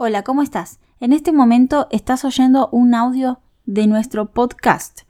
Hola, 0.00 0.22
¿cómo 0.22 0.42
estás? 0.42 0.78
En 1.00 1.12
este 1.12 1.32
momento 1.32 1.88
estás 1.90 2.24
oyendo 2.24 2.68
un 2.70 2.94
audio 2.94 3.40
de 3.66 3.88
nuestro 3.88 4.26
podcast. 4.26 5.00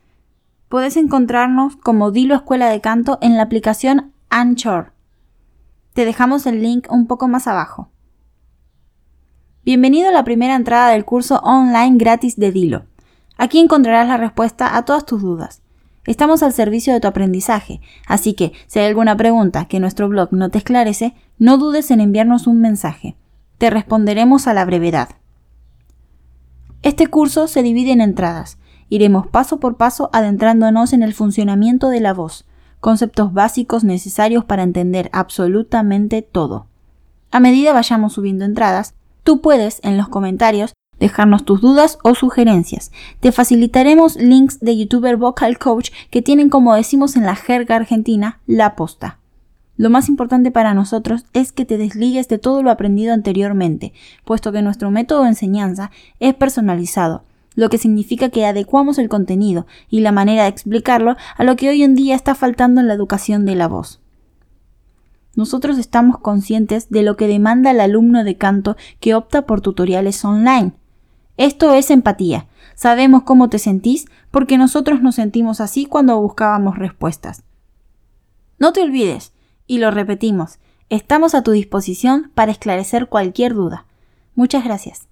Puedes 0.71 0.96
encontrarnos 0.96 1.76
como 1.76 2.11
Dilo 2.11 2.34
Escuela 2.34 2.71
de 2.71 2.80
Canto 2.80 3.19
en 3.21 3.37
la 3.37 3.43
aplicación 3.43 4.14
Anchor. 4.30 4.95
Te 5.93 6.06
dejamos 6.06 6.46
el 6.46 6.62
link 6.62 6.90
un 6.90 7.06
poco 7.06 7.29
más 7.29 7.46
abajo. 7.46 7.90
Bienvenido 9.62 10.09
a 10.09 10.12
la 10.12 10.24
primera 10.24 10.55
entrada 10.55 10.89
del 10.89 11.05
curso 11.05 11.41
online 11.41 11.98
gratis 11.98 12.36
de 12.36 12.50
Dilo. 12.50 12.86
Aquí 13.36 13.59
encontrarás 13.59 14.09
la 14.09 14.16
respuesta 14.16 14.75
a 14.75 14.86
todas 14.86 15.05
tus 15.05 15.20
dudas. 15.20 15.61
Estamos 16.07 16.43
al 16.43 16.55
servicio 16.55 16.95
de 16.95 17.00
tu 17.00 17.09
aprendizaje, 17.09 17.82
así 18.07 18.32
que 18.32 18.55
si 18.68 18.79
hay 18.79 18.86
alguna 18.86 19.18
pregunta 19.18 19.66
que 19.66 19.80
nuestro 19.80 20.09
blog 20.09 20.32
no 20.32 20.48
te 20.48 20.57
esclarece, 20.57 21.14
no 21.39 21.59
dudes 21.59 21.91
en 21.91 22.00
enviarnos 22.00 22.46
un 22.46 22.62
mensaje 22.62 23.18
te 23.59 23.70
responderemos 23.70 24.46
a 24.46 24.54
la 24.54 24.64
brevedad. 24.64 25.11
Este 26.83 27.09
curso 27.09 27.48
se 27.48 27.62
divide 27.62 27.92
en 27.92 28.00
entradas. 28.00 28.59
Iremos 28.88 29.27
paso 29.27 29.60
por 29.60 29.77
paso 29.77 30.09
adentrándonos 30.12 30.92
en 30.92 31.02
el 31.02 31.12
funcionamiento 31.12 31.88
de 31.88 32.00
la 32.00 32.14
voz, 32.14 32.47
conceptos 32.80 33.33
básicos 33.33 33.84
necesarios 33.84 34.45
para 34.45 34.62
entender 34.62 35.10
absolutamente 35.12 36.23
todo. 36.23 36.66
A 37.30 37.41
medida 37.41 37.73
vayamos 37.73 38.14
subiendo 38.14 38.45
entradas, 38.45 38.95
tú 39.24 39.41
puedes 39.41 39.80
en 39.83 39.98
los 39.98 40.09
comentarios 40.09 40.72
dejarnos 40.98 41.45
tus 41.45 41.61
dudas 41.61 41.98
o 42.02 42.14
sugerencias. 42.14 42.92
Te 43.20 43.33
facilitaremos 43.33 44.16
links 44.16 44.61
de 44.61 44.77
youtuber 44.77 45.16
vocal 45.16 45.59
coach 45.59 45.91
que 46.11 46.22
tienen 46.22 46.48
como 46.48 46.75
decimos 46.75 47.16
en 47.16 47.27
la 47.27 47.36
jerga 47.36 47.77
argentina 47.77 48.41
la 48.47 48.75
posta. 48.77 49.19
Lo 49.78 49.91
más 49.91 50.09
importante 50.09 50.50
para 50.50 50.74
nosotros 50.74 51.24
es 51.32 51.52
que 51.52 51.64
te 51.64 51.78
desligues 51.78 52.27
de 52.27 52.38
todo 52.38 52.64
lo 52.64 52.73
aprendido 52.73 53.14
anteriormente, 53.14 53.92
puesto 54.24 54.50
que 54.50 54.60
nuestro 54.60 54.91
método 54.91 55.23
de 55.23 55.28
enseñanza 55.28 55.92
es 56.19 56.34
personalizado, 56.34 57.23
lo 57.55 57.70
que 57.70 57.78
significa 57.78 58.28
que 58.28 58.44
adecuamos 58.44 58.98
el 58.98 59.08
contenido 59.08 59.69
y 59.88 60.00
la 60.00 60.11
manera 60.11 60.42
de 60.42 60.48
explicarlo 60.48 61.16
a 61.36 61.44
lo 61.44 61.55
que 61.55 61.69
hoy 61.69 61.84
en 61.84 61.94
día 61.94 62.16
está 62.16 62.34
faltando 62.34 62.80
en 62.80 62.88
la 62.88 62.94
educación 62.94 63.47
de 63.47 63.55
la 63.55 63.69
voz. 63.69 64.00
Nosotros 65.36 65.78
estamos 65.78 66.19
conscientes 66.19 66.91
de 66.91 67.05
lo 67.05 67.16
que 67.16 67.28
demanda 67.28 67.70
el 67.70 67.78
alumno 67.78 68.25
de 68.25 68.36
canto 68.36 68.77
que 68.98 69.14
opta 69.14 69.47
por 69.47 69.60
tutoriales 69.60 70.25
online. 70.25 70.72
Esto 71.36 71.72
es 71.72 71.92
empatía. 71.92 72.48
Sabemos 72.75 73.22
cómo 73.22 73.48
te 73.48 73.60
sentís 73.60 74.06
porque 74.33 74.58
nosotros 74.58 75.03
nos 75.03 75.14
sentimos 75.14 75.60
así 75.60 75.86
cuando 75.86 76.20
buscábamos 76.20 76.78
respuestas. 76.78 77.44
No 78.58 78.72
te 78.72 78.83
olvides, 78.83 79.33
y 79.69 79.78
lo 79.78 79.92
repetimos, 79.92 80.58
estamos 80.88 81.36
a 81.36 81.44
tu 81.44 81.52
disposición 81.52 82.33
para 82.34 82.50
esclarecer 82.50 83.06
cualquier 83.06 83.55
duda. 83.55 83.84
Muchas 84.34 84.64
gracias. 84.64 85.06